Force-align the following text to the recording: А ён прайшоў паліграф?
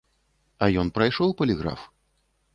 А 0.65 0.69
ён 0.85 0.89
прайшоў 0.95 1.37
паліграф? 1.43 1.87